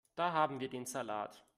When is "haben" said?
0.33-0.59